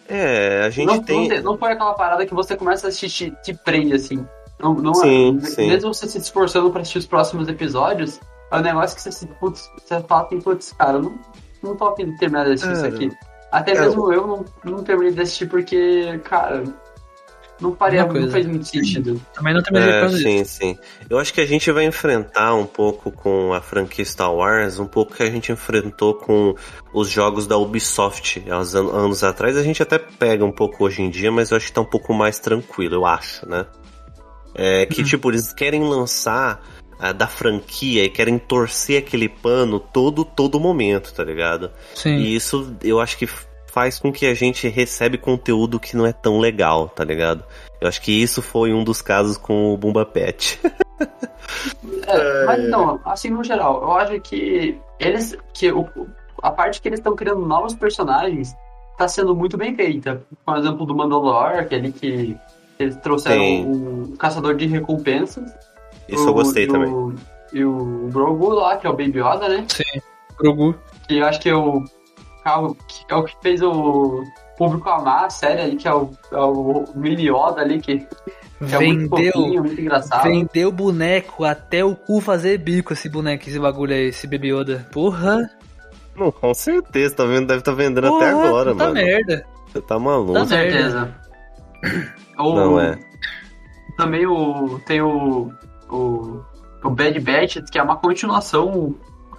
é, 0.10 0.64
a 0.66 0.70
gente 0.72 0.88
não, 0.88 1.04
tem. 1.04 1.30
Não, 1.30 1.52
não 1.52 1.58
foi 1.58 1.72
aquela 1.72 1.94
parada 1.94 2.26
que 2.26 2.34
você 2.34 2.58
começa 2.58 2.88
a 2.88 2.90
assistir, 2.90 3.30
te, 3.32 3.38
te 3.44 3.54
prende 3.54 3.94
assim. 3.94 4.26
Não, 4.60 4.74
não 4.74 4.94
sim, 4.96 5.38
é, 5.38 5.46
sim. 5.46 5.68
Mesmo 5.68 5.94
você 5.94 6.08
se 6.08 6.18
esforçando 6.18 6.72
pra 6.72 6.82
assistir 6.82 6.98
os 6.98 7.06
próximos 7.06 7.48
episódios, 7.48 8.20
é 8.52 8.58
um 8.58 8.62
negócio 8.62 8.96
que 8.96 9.04
você 9.04 9.12
se. 9.12 9.28
Putz, 9.28 9.70
você 9.78 10.02
fala 10.02 10.26
assim, 10.26 10.42
putz, 10.42 10.74
cara, 10.74 10.98
eu 10.98 11.04
não, 11.04 11.20
não 11.62 11.76
tô 11.76 11.88
afim 11.88 12.06
de 12.06 12.18
terminar 12.18 12.46
de 12.46 12.54
assistir 12.54 12.70
é, 12.70 12.74
isso 12.74 12.86
aqui. 12.86 13.12
Até 13.52 13.74
é, 13.74 13.82
mesmo 13.82 14.12
eu 14.12 14.26
não, 14.26 14.46
não 14.64 14.84
terminei 14.84 15.14
de 15.14 15.22
assistir 15.22 15.48
porque, 15.48 16.20
cara, 16.24 16.64
não 17.60 17.76
faria, 17.76 18.06
não 18.06 18.32
fez 18.32 18.46
muito 18.46 18.66
sentido. 18.66 19.22
Também 19.34 19.54
não 19.54 19.62
terminei 19.62 19.90
é, 19.90 20.10
Sim, 20.10 20.44
sim. 20.44 20.78
Eu 21.10 21.20
acho 21.20 21.34
que 21.34 21.42
a 21.42 21.46
gente 21.46 21.70
vai 21.72 21.86
enfrentar 21.86 22.56
um 22.56 22.66
pouco 22.66 23.12
com 23.12 23.54
a 23.54 23.60
franquia 23.60 24.06
Star 24.06 24.34
Wars, 24.34 24.80
um 24.80 24.86
pouco 24.86 25.14
que 25.14 25.24
a 25.24 25.30
gente 25.30 25.52
enfrentou 25.52 26.14
com 26.14 26.56
os 26.94 27.10
jogos 27.10 27.46
da 27.46 27.58
Ubisoft 27.58 28.44
há 28.50 28.56
anos 28.56 29.24
atrás. 29.24 29.58
A 29.58 29.64
gente 29.64 29.84
até 29.84 29.98
pega 29.98 30.46
um 30.46 30.52
pouco 30.52 30.86
hoje 30.86 31.02
em 31.02 31.10
dia, 31.10 31.32
mas 31.32 31.52
eu 31.52 31.58
acho 31.58 31.68
que 31.68 31.74
tá 31.74 31.82
um 31.82 31.86
pouco 31.86 32.14
mais 32.14 32.40
tranquilo, 32.40 32.96
eu 32.96 33.06
acho, 33.06 33.48
né? 33.48 33.66
É, 34.56 34.86
que, 34.86 35.02
hum. 35.02 35.06
tipo, 35.06 35.30
eles 35.30 35.54
querem 35.54 35.84
lançar 35.84 36.64
uh, 37.00 37.14
da 37.14 37.28
franquia 37.28 38.04
e 38.06 38.10
querem 38.10 38.38
torcer 38.38 39.00
aquele 39.00 39.28
pano 39.28 39.80
todo, 39.80 40.24
todo 40.24 40.60
momento, 40.60 41.14
tá 41.14 41.24
ligado? 41.24 41.72
Sim. 41.94 42.16
E 42.16 42.36
isso 42.36 42.76
eu 42.84 43.00
acho 43.00 43.18
que 43.18 43.28
faz 43.70 44.00
com 44.00 44.12
que 44.12 44.26
a 44.26 44.34
gente 44.34 44.68
recebe 44.68 45.18
conteúdo 45.18 45.80
que 45.80 45.96
não 45.96 46.06
é 46.06 46.12
tão 46.12 46.40
legal, 46.40 46.90
tá 46.90 47.04
ligado? 47.04 47.44
Eu 47.80 47.88
acho 47.88 48.02
que 48.02 48.12
isso 48.12 48.42
foi 48.42 48.74
um 48.74 48.84
dos 48.84 49.02
casos 49.02 49.38
com 49.38 49.74
o 49.74 49.78
Bumba 49.78 50.06
Pet. 50.06 50.60
é, 52.08 52.46
mas 52.46 52.70
não, 52.70 53.00
assim 53.06 53.30
no 53.30 53.44
geral, 53.44 53.82
eu 53.82 53.92
acho 53.94 54.20
que 54.22 54.78
eles 55.00 55.38
que 55.54 55.72
o, 55.72 55.88
a 56.42 56.52
parte 56.52 56.82
que 56.82 56.90
eles 56.90 57.00
estão 57.00 57.16
criando 57.16 57.46
novos 57.46 57.74
personagens 57.74 58.56
tá 58.98 59.08
sendo 59.08 59.36
muito 59.36 59.58
bem 59.58 59.76
feita. 59.76 60.22
Por 60.46 60.58
exemplo, 60.58 60.86
do 60.86 60.96
Mandalor, 60.96 61.60
aquele 61.60 61.92
que 61.92 62.36
eles 62.78 62.96
trouxeram 62.98 63.44
um 63.44 64.16
caçador 64.18 64.56
de 64.56 64.66
recompensas. 64.66 65.50
Isso 66.08 66.26
o, 66.26 66.30
eu 66.30 66.34
gostei 66.34 66.68
também. 66.68 67.16
e 67.54 67.64
o 67.64 68.10
Grogu 68.12 68.50
lá, 68.50 68.78
que 68.78 68.88
é 68.88 68.90
o 68.90 68.94
Baby 68.94 69.20
Yoda, 69.20 69.48
né? 69.48 69.66
Sim, 69.70 70.02
Grogu. 70.38 70.76
Que 71.08 71.18
eu 71.18 71.26
acho 71.26 71.40
que 71.40 71.52
o 71.52 71.84
que 72.44 73.06
é 73.10 73.16
o 73.16 73.24
que 73.24 73.36
fez 73.42 73.62
o 73.62 74.24
público 74.58 74.90
amar 74.90 75.26
a 75.26 75.30
série 75.30 75.62
ali, 75.62 75.76
que 75.78 75.88
é 75.88 75.94
o, 75.94 76.10
é 76.32 76.38
o 76.38 76.86
Mini 76.96 77.30
Yoda 77.30 77.62
ali, 77.62 77.80
que, 77.80 78.00
que 78.00 78.08
vendeu, 78.60 78.82
é 78.82 78.94
muito 78.94 79.10
fofinho, 79.10 79.64
muito 79.64 79.82
engraçado. 79.82 80.24
Vendeu 80.24 80.72
boneco 80.72 81.46
até 81.46 81.84
o 81.84 81.96
cu 81.96 82.20
fazer 82.20 82.58
bico 82.58 82.94
esse 82.94 83.10
boneco, 83.10 83.48
esse 83.48 83.60
bagulho 83.60 83.94
aí, 83.94 84.08
esse 84.08 84.28
Baby 84.28 84.54
Yoda. 84.54 84.88
Porra! 84.92 85.50
Não, 86.16 86.32
com 86.32 86.54
certeza, 86.54 87.16
tá 87.16 87.26
vendo, 87.26 87.48
deve 87.48 87.60
estar 87.60 87.72
tá 87.72 87.78
vendendo 87.78 88.08
Porra, 88.08 88.26
até 88.26 88.30
agora, 88.32 88.76
tá 88.76 88.84
mano. 88.86 88.94
merda. 88.94 89.46
Você 89.68 89.82
tá 89.82 90.00
maluco. 90.00 90.34
Com 90.34 90.46
certeza. 90.46 91.16
o, 92.38 92.56
Não 92.56 92.80
é. 92.80 93.00
Também 93.96 94.26
o, 94.26 94.80
tem 94.86 95.02
o, 95.02 95.52
o, 95.90 96.42
o 96.84 96.90
Bad 96.90 97.20
Batch, 97.20 97.58
que 97.72 97.80
é 97.80 97.84
uma 97.84 97.96
continuação 97.96 98.96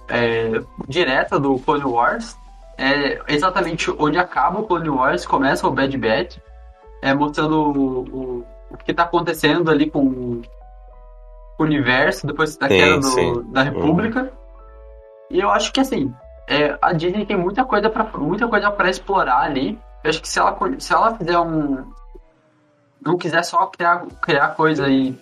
é, 0.07 0.59
direta 0.87 1.39
do 1.39 1.59
Clone 1.59 1.83
Wars, 1.83 2.35
é 2.81 3.21
exatamente 3.27 3.93
onde 3.99 4.17
acaba 4.17 4.59
o 4.59 4.63
Clone 4.63 4.89
Wars, 4.89 5.25
começa 5.25 5.67
o 5.67 5.71
Bad 5.71 5.95
Batch, 5.97 6.37
é, 7.01 7.13
mostrando 7.13 7.55
o, 7.55 7.99
o, 7.99 8.45
o 8.71 8.77
que 8.77 8.91
está 8.91 9.03
acontecendo 9.03 9.69
ali 9.69 9.89
com 9.89 10.01
o 10.01 10.41
universo 11.59 12.25
depois 12.25 12.57
da 12.57 12.67
queda 12.67 12.99
do, 12.99 13.43
da 13.43 13.63
República. 13.63 14.23
Uhum. 14.23 14.29
E 15.29 15.39
eu 15.39 15.49
acho 15.51 15.71
que 15.71 15.79
assim, 15.79 16.13
é, 16.47 16.77
a 16.81 16.91
Disney 16.91 17.25
tem 17.25 17.37
muita 17.37 17.63
coisa 17.63 17.89
para 17.89 18.03
muita 18.17 18.47
coisa 18.47 18.71
para 18.71 18.89
explorar 18.89 19.41
ali. 19.41 19.79
Eu 20.03 20.09
acho 20.09 20.21
que 20.21 20.27
se 20.27 20.39
ela 20.39 20.57
se 20.79 20.93
ela 20.93 21.15
fizer 21.15 21.37
um 21.37 21.85
não 23.03 23.17
quiser 23.17 23.43
só 23.43 23.67
criar 23.67 24.05
criar 24.21 24.49
coisa 24.49 24.87
e 24.89 25.15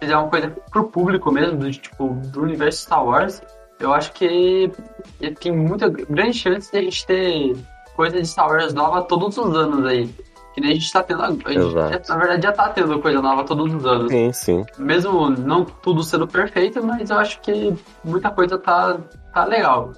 fizer 0.00 0.16
uma 0.16 0.28
coisa 0.28 0.50
pro 0.70 0.88
público 0.88 1.30
mesmo, 1.30 1.58
do, 1.58 1.70
tipo 1.70 2.08
do 2.08 2.42
universo 2.42 2.82
Star 2.82 3.04
Wars, 3.04 3.42
eu 3.80 3.92
acho 3.92 4.12
que 4.12 4.70
tem 5.40 5.52
muita 5.52 5.88
grande 5.88 6.38
chance 6.38 6.70
de 6.70 6.78
a 6.78 6.82
gente 6.82 7.06
ter 7.06 7.56
coisa 7.94 8.20
de 8.20 8.26
Star 8.26 8.48
Wars 8.48 8.74
nova 8.74 9.02
todos 9.02 9.36
os 9.36 9.56
anos 9.56 9.84
aí. 9.84 10.08
Que 10.54 10.60
nem 10.60 10.72
a 10.72 10.74
gente 10.74 10.92
tá 10.92 11.02
tendo. 11.02 11.22
A 11.22 11.28
gente, 11.30 12.08
na 12.08 12.16
verdade, 12.16 12.42
já 12.42 12.52
tá 12.52 12.68
tendo 12.70 12.98
coisa 13.00 13.22
nova 13.22 13.44
todos 13.44 13.72
os 13.72 13.86
anos. 13.86 14.10
Sim, 14.10 14.32
sim. 14.32 14.64
Mesmo 14.76 15.30
não 15.30 15.64
tudo 15.64 16.02
sendo 16.02 16.26
perfeito, 16.26 16.84
mas 16.84 17.10
eu 17.10 17.18
acho 17.18 17.40
que 17.40 17.74
muita 18.04 18.30
coisa 18.30 18.58
tá, 18.58 18.98
tá 19.32 19.44
legal. 19.44 19.92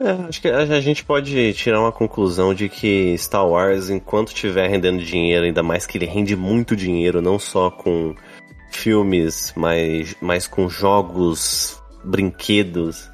É, 0.00 0.10
acho 0.28 0.42
que 0.42 0.48
a 0.48 0.80
gente 0.80 1.04
pode 1.04 1.52
tirar 1.54 1.80
uma 1.80 1.92
conclusão 1.92 2.52
de 2.52 2.68
que 2.68 3.16
Star 3.16 3.46
Wars, 3.46 3.88
enquanto 3.88 4.28
estiver 4.28 4.68
rendendo 4.68 5.02
dinheiro, 5.02 5.46
ainda 5.46 5.62
mais 5.62 5.86
que 5.86 5.96
ele 5.96 6.06
rende 6.06 6.34
muito 6.34 6.74
dinheiro, 6.74 7.22
não 7.22 7.38
só 7.38 7.70
com 7.70 8.14
filmes, 8.70 9.52
mas, 9.56 10.16
mas 10.20 10.46
com 10.46 10.68
jogos, 10.68 11.81
brinquedos. 12.04 13.10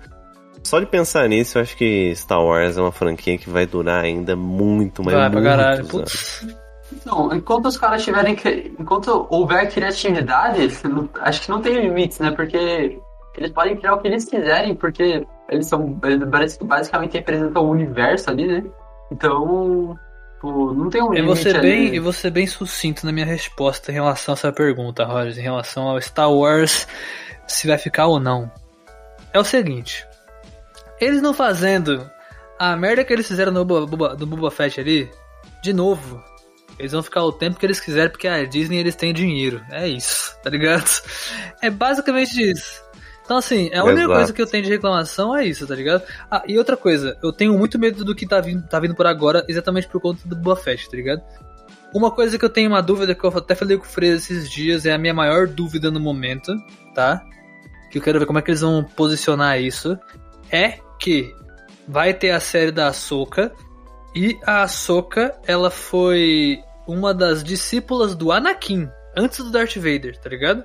Só 0.64 0.80
de 0.80 0.86
pensar 0.86 1.28
nisso, 1.28 1.56
eu 1.58 1.62
acho 1.62 1.76
que 1.76 2.14
Star 2.14 2.42
Wars 2.42 2.76
é 2.76 2.80
uma 2.80 2.92
franquia 2.92 3.38
que 3.38 3.48
vai 3.48 3.66
durar 3.66 4.04
ainda 4.04 4.36
muito, 4.36 5.02
mas 5.02 5.14
Vai 5.14 5.30
pra 5.30 5.42
caralho. 5.42 5.78
anos. 5.78 5.88
Putz. 5.90 6.46
Então, 6.92 7.32
enquanto 7.34 7.66
os 7.66 7.76
caras 7.76 8.02
tiverem. 8.02 8.36
Enquanto 8.78 9.26
houver 9.30 9.70
criatividade, 9.70 10.68
não- 10.84 11.08
acho 11.20 11.42
que 11.42 11.50
não 11.50 11.60
tem 11.60 11.74
limites, 11.80 12.18
né? 12.18 12.30
Porque 12.32 12.98
eles 13.36 13.50
podem 13.52 13.76
criar 13.76 13.94
o 13.94 13.98
que 14.00 14.08
eles 14.08 14.24
quiserem, 14.24 14.74
porque 14.74 15.24
eles 15.48 15.66
são. 15.66 15.98
Eles 16.02 16.26
basic- 16.28 16.64
basicamente 16.64 17.12
representam 17.14 17.64
o 17.64 17.70
universo 17.70 18.30
ali, 18.30 18.46
né? 18.46 18.64
Então. 19.12 19.98
Tipo, 20.34 20.72
não 20.72 20.88
tem 20.88 21.02
um 21.02 21.06
Eu 21.06 21.12
limite 21.14 21.26
vou, 21.26 21.36
ser 21.36 21.56
ali. 21.56 21.68
bem, 21.68 21.94
eu 21.96 22.02
vou 22.02 22.12
ser 22.12 22.30
bem 22.30 22.46
sucinto 22.46 23.04
na 23.04 23.10
minha 23.10 23.26
resposta 23.26 23.90
em 23.90 23.94
relação 23.94 24.34
a 24.34 24.36
essa 24.36 24.52
pergunta, 24.52 25.04
Rogers, 25.04 25.36
em 25.36 25.42
relação 25.42 25.88
ao 25.88 26.00
Star 26.00 26.32
Wars, 26.32 26.86
se 27.46 27.66
vai 27.66 27.76
ficar 27.76 28.06
ou 28.06 28.20
não. 28.20 28.48
É 29.32 29.38
o 29.38 29.44
seguinte: 29.44 30.06
eles 31.00 31.22
não 31.22 31.32
fazendo 31.32 32.10
a 32.58 32.76
merda 32.76 33.04
que 33.04 33.12
eles 33.12 33.28
fizeram 33.28 33.52
no 33.52 33.64
Boba, 33.64 34.16
do 34.16 34.26
Boba 34.26 34.50
Fett 34.50 34.80
ali, 34.80 35.10
de 35.62 35.72
novo. 35.72 36.22
Eles 36.78 36.92
vão 36.92 37.02
ficar 37.02 37.24
o 37.24 37.32
tempo 37.32 37.58
que 37.58 37.66
eles 37.66 37.80
quiserem, 37.80 38.10
porque 38.10 38.28
a 38.28 38.44
Disney 38.44 38.78
eles 38.78 38.94
têm 38.94 39.12
dinheiro. 39.12 39.64
É 39.70 39.88
isso, 39.88 40.36
tá 40.42 40.50
ligado? 40.50 40.88
É 41.60 41.70
basicamente 41.70 42.40
isso. 42.40 42.82
Então, 43.24 43.36
assim, 43.36 43.70
a 43.74 43.84
única 43.84 44.00
Exato. 44.00 44.14
coisa 44.14 44.32
que 44.32 44.42
eu 44.42 44.46
tenho 44.46 44.64
de 44.64 44.70
reclamação 44.70 45.36
é 45.36 45.44
isso, 45.44 45.66
tá 45.66 45.74
ligado? 45.74 46.02
Ah, 46.30 46.42
e 46.46 46.56
outra 46.56 46.78
coisa, 46.78 47.18
eu 47.22 47.30
tenho 47.30 47.52
muito 47.58 47.78
medo 47.78 48.02
do 48.02 48.14
que 48.14 48.26
tá 48.26 48.40
vindo, 48.40 48.66
tá 48.66 48.80
vindo 48.80 48.94
por 48.94 49.06
agora, 49.06 49.44
exatamente 49.46 49.86
por 49.86 50.00
conta 50.00 50.26
do 50.26 50.34
Boba 50.34 50.56
Fett, 50.56 50.88
tá 50.88 50.96
ligado? 50.96 51.22
Uma 51.94 52.10
coisa 52.10 52.38
que 52.38 52.44
eu 52.44 52.48
tenho 52.48 52.70
uma 52.70 52.80
dúvida, 52.80 53.14
que 53.14 53.22
eu 53.22 53.30
até 53.36 53.54
falei 53.54 53.76
com 53.76 53.84
o 53.84 53.86
Freire 53.86 54.16
esses 54.16 54.50
dias, 54.50 54.86
é 54.86 54.92
a 54.92 54.98
minha 54.98 55.12
maior 55.12 55.46
dúvida 55.46 55.90
no 55.90 56.00
momento, 56.00 56.54
tá? 56.94 57.22
Que 57.90 57.98
eu 57.98 58.02
quero 58.02 58.18
ver 58.18 58.26
como 58.26 58.38
é 58.38 58.42
que 58.42 58.50
eles 58.50 58.60
vão 58.60 58.84
posicionar 58.84 59.60
isso. 59.60 59.98
É 60.50 60.78
que 60.98 61.34
vai 61.86 62.12
ter 62.12 62.30
a 62.30 62.40
série 62.40 62.70
da 62.70 62.88
Ahsoka, 62.88 63.52
e 64.14 64.38
a 64.44 64.62
Ahsoka, 64.62 65.38
ela 65.46 65.70
foi 65.70 66.60
uma 66.86 67.14
das 67.14 67.44
discípulas 67.44 68.14
do 68.14 68.32
Anakin, 68.32 68.88
antes 69.16 69.38
do 69.38 69.50
Darth 69.50 69.76
Vader, 69.76 70.18
tá 70.18 70.28
ligado? 70.28 70.64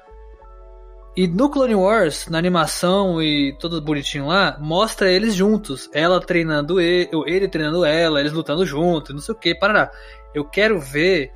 E 1.16 1.28
no 1.28 1.50
Clone 1.50 1.76
Wars, 1.76 2.28
na 2.28 2.40
animação 2.40 3.22
e 3.22 3.56
tudo 3.60 3.80
bonitinho 3.80 4.26
lá, 4.26 4.58
mostra 4.60 5.12
eles 5.12 5.36
juntos. 5.36 5.88
Ela 5.94 6.20
treinando 6.20 6.82
ele, 6.82 7.10
ele 7.28 7.48
treinando 7.48 7.86
ela, 7.86 8.20
eles 8.20 8.32
lutando 8.32 8.66
juntos, 8.66 9.14
não 9.14 9.22
sei 9.22 9.36
o 9.36 9.38
que, 9.38 9.54
parará. 9.54 9.92
Eu 10.34 10.44
quero 10.44 10.80
ver 10.80 11.32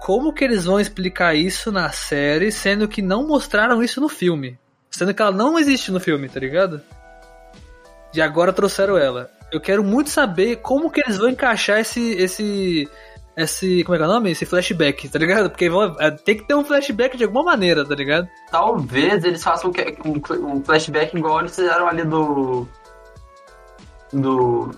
como 0.00 0.32
que 0.32 0.42
eles 0.42 0.64
vão 0.64 0.80
explicar 0.80 1.36
isso 1.36 1.70
na 1.70 1.90
série, 1.90 2.50
sendo 2.50 2.88
que 2.88 3.00
não 3.00 3.28
mostraram 3.28 3.80
isso 3.80 4.00
no 4.00 4.08
filme. 4.08 4.58
Sendo 4.90 5.14
que 5.14 5.22
ela 5.22 5.30
não 5.30 5.58
existe 5.58 5.90
no 5.92 6.00
filme, 6.00 6.28
tá 6.28 6.40
ligado? 6.40 6.80
E 8.12 8.20
agora 8.20 8.52
trouxeram 8.52 8.98
ela. 8.98 9.30
Eu 9.52 9.60
quero 9.60 9.84
muito 9.84 10.10
saber 10.10 10.56
como 10.56 10.90
que 10.90 11.00
eles 11.00 11.16
vão 11.16 11.28
encaixar 11.28 11.78
esse. 11.80 12.12
esse. 12.12 12.88
esse. 13.36 13.84
como 13.84 13.94
é 13.94 13.98
que 13.98 14.04
é 14.04 14.06
o 14.06 14.10
nome? 14.10 14.30
Esse 14.30 14.44
flashback, 14.46 15.08
tá 15.08 15.18
ligado? 15.18 15.48
Porque 15.50 15.68
vão- 15.70 15.96
é, 15.98 16.10
tem 16.10 16.36
que 16.36 16.44
ter 16.44 16.54
um 16.54 16.64
flashback 16.64 17.16
de 17.16 17.24
alguma 17.24 17.44
maneira, 17.44 17.84
tá 17.84 17.94
ligado? 17.94 18.28
Talvez 18.50 19.24
eles 19.24 19.42
façam 19.42 19.72
um, 20.04 20.54
um 20.54 20.62
flashback 20.62 21.16
igual 21.16 21.40
eles 21.40 21.54
fizeram 21.54 21.86
ali 21.86 22.04
do. 22.04 22.66
Do. 24.12 24.70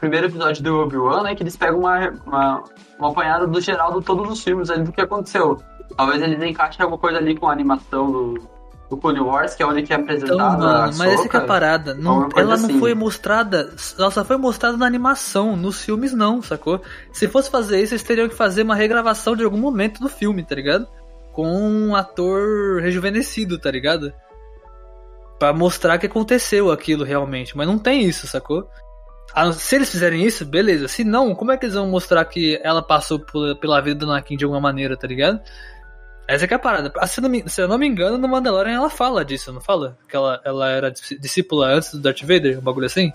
Primeiro 0.00 0.26
episódio 0.28 0.62
do 0.62 0.78
Obi-Wan, 0.80 1.24
né? 1.24 1.34
Que 1.34 1.42
eles 1.42 1.56
pegam 1.56 1.80
uma, 1.80 2.10
uma, 2.24 2.64
uma 2.98 3.10
apanhada 3.10 3.46
do 3.46 3.60
geral 3.60 3.98
de 3.98 4.06
todos 4.06 4.30
os 4.30 4.42
filmes 4.42 4.70
ali 4.70 4.84
do 4.84 4.92
que 4.92 5.00
aconteceu. 5.00 5.60
Talvez 5.96 6.22
eles 6.22 6.40
encaixem 6.42 6.82
alguma 6.82 7.00
coisa 7.00 7.18
ali 7.18 7.36
com 7.36 7.48
a 7.48 7.52
animação 7.52 8.10
do, 8.10 8.48
do 8.88 8.96
Clone 8.96 9.20
Wars, 9.20 9.54
que 9.54 9.62
é 9.62 9.66
onde 9.66 9.82
que 9.82 9.92
é 9.92 9.96
apresentada 9.96 10.34
Então, 10.34 10.58
mano, 10.58 10.92
mas 10.96 11.12
essa 11.12 11.28
que 11.28 11.36
é 11.36 11.40
a 11.40 11.44
parada. 11.44 11.94
Não, 11.94 12.28
ela 12.34 12.56
não 12.56 12.66
assim. 12.66 12.78
foi 12.78 12.94
mostrada. 12.94 13.70
Ela 13.98 14.10
só 14.10 14.24
foi 14.24 14.36
mostrada 14.36 14.76
na 14.76 14.86
animação, 14.86 15.56
nos 15.56 15.82
filmes 15.82 16.12
não, 16.12 16.40
sacou? 16.40 16.80
Se 17.12 17.28
fosse 17.28 17.50
fazer 17.50 17.82
isso, 17.82 17.94
eles 17.94 18.02
teriam 18.02 18.28
que 18.28 18.34
fazer 18.34 18.62
uma 18.62 18.74
regravação 18.74 19.36
de 19.36 19.44
algum 19.44 19.58
momento 19.58 20.00
do 20.00 20.08
filme, 20.08 20.42
tá 20.42 20.54
ligado? 20.54 20.86
Com 21.32 21.46
um 21.46 21.94
ator 21.94 22.80
rejuvenescido, 22.80 23.58
tá 23.58 23.70
ligado? 23.70 24.12
Pra 25.38 25.52
mostrar 25.52 25.98
que 25.98 26.06
aconteceu 26.06 26.70
aquilo 26.70 27.04
realmente. 27.04 27.56
Mas 27.56 27.66
não 27.66 27.78
tem 27.78 28.04
isso, 28.04 28.26
sacou? 28.26 28.68
Ah, 29.34 29.52
Se 29.52 29.76
eles 29.76 29.90
fizerem 29.90 30.24
isso, 30.24 30.46
beleza. 30.46 30.88
Se 30.88 31.04
não, 31.04 31.34
como 31.34 31.52
é 31.52 31.58
que 31.58 31.66
eles 31.66 31.74
vão 31.74 31.86
mostrar 31.88 32.24
que 32.24 32.58
ela 32.64 32.82
passou 32.82 33.20
pela 33.60 33.80
vida 33.80 34.06
do 34.06 34.10
Anakin 34.10 34.36
de 34.36 34.44
alguma 34.44 34.60
maneira, 34.60 34.96
tá 34.96 35.06
ligado? 35.06 35.40
Essa 36.28 36.46
que 36.46 36.52
é 36.52 36.56
a 36.56 36.60
parada. 36.60 36.92
Ah, 36.98 37.06
Se 37.06 37.18
eu, 37.20 37.22
não 37.22 37.30
me, 37.30 37.48
se 37.48 37.60
eu 37.62 37.66
não 37.66 37.78
me 37.78 37.86
engano, 37.88 38.18
no 38.18 38.28
Mandalorian 38.28 38.74
ela 38.76 38.90
fala 38.90 39.24
disso, 39.24 39.50
não 39.52 39.60
fala? 39.62 39.96
Que 40.08 40.14
ela, 40.14 40.40
ela 40.44 40.68
era 40.68 40.90
dis- 40.90 41.16
discípula 41.18 41.68
antes 41.68 41.92
do 41.92 42.00
Darth 42.00 42.20
Vader, 42.20 42.58
um 42.58 42.62
bagulho 42.62 42.84
assim? 42.86 43.10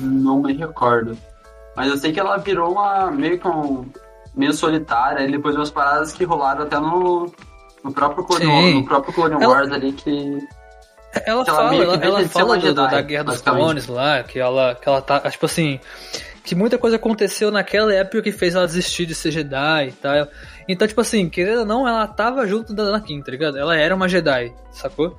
Não 0.00 0.42
me 0.42 0.52
recordo. 0.54 1.16
Mas 1.76 1.88
eu 1.88 1.96
sei 1.96 2.12
que 2.12 2.18
ela 2.18 2.36
virou 2.38 2.72
uma 2.72 3.10
meio 3.10 3.38
que 3.38 3.46
um, 3.46 3.86
meio 4.34 4.52
solitária, 4.52 5.22
e 5.24 5.30
depois 5.30 5.54
umas 5.54 5.70
paradas 5.70 6.12
que 6.12 6.24
rolaram 6.24 6.64
até 6.64 6.78
no, 6.80 7.30
no 7.84 7.92
próprio 7.92 8.24
Clone, 8.24 8.44
Sim. 8.44 8.74
No 8.80 8.84
próprio 8.84 9.12
Clone 9.14 9.34
Ela- 9.34 9.48
Wars 9.48 9.70
ali 9.70 9.92
que. 9.92 10.38
Ela 11.24 11.36
ela 11.38 11.44
fala, 11.46 11.74
ela, 11.76 11.94
ela 11.96 12.28
fala 12.28 12.56
do- 12.58 12.60
Jedi, 12.66 12.90
da 12.90 13.00
Guerra 13.00 13.24
dos. 13.24 13.40
Clones 13.40 13.86
lá, 13.86 14.22
que 14.22 14.38
ela, 14.38 14.74
que 14.74 14.86
ela 14.88 15.00
tá, 15.00 15.20
tipo 15.30 15.46
assim, 15.46 15.80
que 16.46 16.54
muita 16.54 16.78
coisa 16.78 16.96
aconteceu 16.96 17.50
naquela 17.50 17.92
época 17.92 18.22
que 18.22 18.30
fez 18.32 18.54
ela 18.54 18.66
desistir 18.66 19.04
de 19.04 19.14
ser 19.14 19.32
Jedi 19.32 19.88
e 19.88 19.92
tal. 19.92 20.28
Então, 20.68 20.86
tipo 20.88 21.00
assim, 21.00 21.28
querendo 21.28 21.58
ou 21.60 21.66
não, 21.66 21.86
ela 21.88 22.06
tava 22.06 22.46
junto 22.46 22.72
da 22.72 22.84
Anakin, 22.84 23.20
tá 23.20 23.32
ligado? 23.32 23.58
Ela 23.58 23.76
era 23.76 23.94
uma 23.94 24.08
Jedi, 24.08 24.54
sacou? 24.70 25.16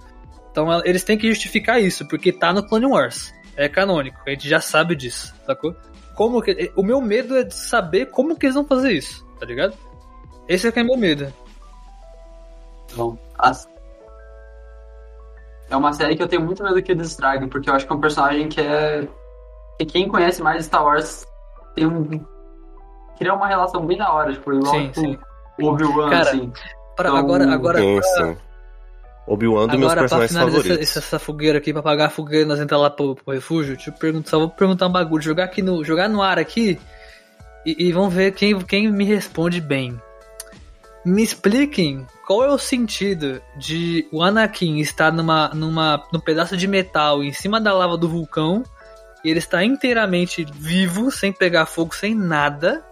Então 0.51 0.71
ela- 0.71 0.81
eles 0.85 1.03
têm 1.03 1.17
que 1.17 1.27
justificar 1.27 1.81
isso, 1.81 2.07
porque 2.07 2.31
tá 2.31 2.51
no 2.53 2.65
Clone 2.65 2.85
Wars. 2.87 3.31
É 3.55 3.67
canônico, 3.67 4.19
a 4.25 4.29
gente 4.29 4.47
já 4.47 4.61
sabe 4.61 4.95
disso, 4.95 5.35
sacou? 5.45 5.75
Como 6.15 6.41
que, 6.41 6.71
o 6.75 6.81
meu 6.81 7.01
medo 7.01 7.35
é 7.37 7.43
de 7.43 7.53
saber 7.55 8.07
como 8.07 8.35
que 8.35 8.45
eles 8.45 8.55
vão 8.55 8.65
fazer 8.65 8.91
isso, 8.93 9.23
tá 9.39 9.45
ligado? 9.45 9.75
Esse 10.47 10.67
é 10.67 10.71
que 10.71 10.79
é 10.79 10.83
meu 10.83 10.97
medo. 10.97 11.31
Bom, 12.95 13.17
as- 13.37 13.67
É 15.69 15.75
uma 15.75 15.91
série 15.91 16.15
que 16.15 16.23
eu 16.23 16.27
tenho 16.29 16.41
muito 16.41 16.63
medo 16.63 16.81
que 16.81 16.91
eles 16.93 17.07
estraguem, 17.09 17.49
porque 17.49 17.69
eu 17.69 17.73
acho 17.73 17.85
que 17.85 17.91
é 17.91 17.95
um 17.95 17.99
personagem 17.99 18.47
que 18.47 18.61
é. 18.61 19.05
Que 19.77 19.85
quem 19.85 20.07
conhece 20.07 20.41
mais 20.41 20.65
Star 20.65 20.83
Wars 20.83 21.25
tem 21.75 21.85
um. 21.85 22.25
cria 23.17 23.33
uma 23.33 23.47
relação 23.47 23.85
bem 23.85 23.97
da 23.97 24.11
hora, 24.11 24.33
tipo, 24.33 24.53
igual 24.53 24.73
Sim, 24.73 24.87
tipo, 24.87 24.99
sim. 25.01 25.17
o 25.61 25.65
Obi-Wan, 25.67 26.09
Cara, 26.09 26.29
assim. 26.29 26.51
Pra, 26.95 27.09
Então, 27.09 27.17
agora, 27.17 27.53
agora, 27.53 27.79
Sim, 27.79 28.01
sim. 28.01 28.37
Obi-Wan 29.27 29.67
dos 29.67 29.77
meus 29.77 29.91
Agora, 29.91 30.07
pra 30.07 30.17
personagens 30.19 30.31
finalizar 30.31 30.59
essa, 30.59 30.67
favoritos. 30.69 30.89
essa, 30.89 30.99
essa 30.99 31.19
fogueira 31.19 31.57
aqui, 31.57 31.71
pra 31.73 31.81
apagar 31.81 32.07
a 32.07 32.09
fogueira 32.09 32.45
e 32.45 32.47
nós 32.47 32.59
entrar 32.59 32.77
lá 32.77 32.89
pro, 32.89 33.13
pro 33.15 33.33
refúgio, 33.33 33.75
deixa 33.75 33.89
eu 33.89 33.93
perguntar, 33.93 34.29
só 34.29 34.39
vou 34.39 34.49
perguntar 34.49 34.87
um 34.87 34.91
bagulho, 34.91 35.21
jogar 35.21 35.43
aqui 35.43 35.61
no, 35.61 35.83
jogar 35.83 36.07
no 36.07 36.21
ar 36.21 36.39
aqui 36.39 36.79
e, 37.65 37.87
e 37.87 37.91
vamos 37.91 38.13
ver 38.13 38.31
quem, 38.31 38.57
quem 38.61 38.89
me 38.89 39.03
responde 39.03 39.59
bem. 39.59 39.99
Me 41.05 41.21
expliquem 41.23 42.05
qual 42.25 42.43
é 42.43 42.49
o 42.49 42.57
sentido 42.57 43.41
de 43.57 44.07
o 44.11 44.21
Anakin 44.23 44.79
estar 44.79 45.11
numa, 45.11 45.49
numa, 45.53 46.03
num 46.11 46.19
pedaço 46.19 46.55
de 46.57 46.67
metal 46.67 47.21
em 47.23 47.31
cima 47.31 47.59
da 47.61 47.73
lava 47.73 47.97
do 47.97 48.09
vulcão 48.09 48.63
e 48.63 48.65
ele 49.23 49.39
está 49.39 49.63
inteiramente 49.63 50.45
vivo, 50.53 51.11
sem 51.11 51.31
pegar 51.31 51.65
fogo, 51.65 51.95
sem 51.95 52.15
nada. 52.15 52.83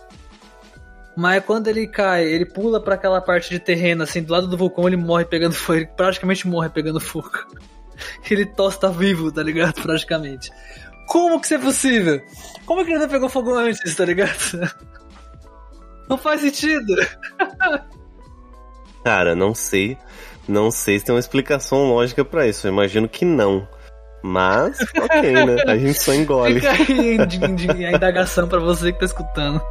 Mas 1.16 1.44
quando 1.46 1.68
ele 1.68 1.88
cai, 1.88 2.26
ele 2.26 2.46
pula 2.46 2.82
pra 2.82 2.96
aquela 2.96 3.22
parte 3.22 3.50
de 3.50 3.60
terreno, 3.60 4.04
assim, 4.04 4.22
do 4.22 4.34
lado 4.34 4.48
do 4.48 4.58
vulcão, 4.58 4.88
ele 4.88 4.98
morre 4.98 5.26
pegando 5.26 5.54
fogo. 5.54 5.80
Ele 5.80 5.88
praticamente 5.88 6.48
morre 6.48 6.70
pegando 6.70 7.00
fogo. 7.00 7.32
Ele 8.30 8.46
tosta 8.46 8.92
vivo, 8.92 9.32
tá 9.32 9.42
ligado? 9.42 9.76
Praticamente. 9.82 10.52
Como 11.08 11.40
que 11.40 11.46
isso 11.46 11.54
é 11.54 11.58
possível? 11.58 12.22
Como 12.66 12.84
que 12.84 12.92
ele 12.92 13.00
não 13.00 13.08
pegou 13.08 13.30
fogo 13.30 13.54
antes, 13.54 13.96
tá 13.96 14.04
ligado? 14.04 14.36
Não 16.10 16.18
faz 16.18 16.42
sentido. 16.42 16.94
Cara, 19.04 19.34
não 19.34 19.56
sei. 19.56 19.98
Não 20.48 20.70
sei 20.70 21.00
se 21.00 21.06
tem 21.06 21.16
uma 21.16 21.20
explicação 21.20 21.90
lógica 21.90 22.24
pra 22.24 22.46
isso. 22.48 22.68
Eu 22.68 22.72
imagino 22.72 23.10
que 23.10 23.26
não. 23.26 23.68
Mas, 24.26 24.80
ok, 25.00 25.32
né? 25.46 25.56
A 25.68 25.78
gente 25.78 26.02
só 26.02 26.12
engole. 26.12 26.56
Fica 26.56 26.72
aí 26.72 27.86
a, 27.86 27.92
indagação 27.92 28.48
pra 28.48 28.60
você 28.60 28.92
que 28.92 28.98
tá 28.98 29.06
escutando. 29.06 29.62